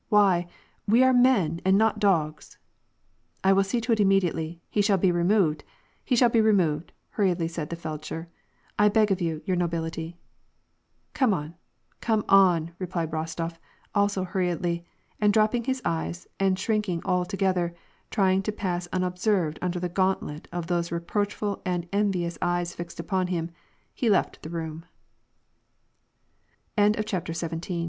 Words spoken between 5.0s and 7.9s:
removed, he shall be removed," hurriedly said the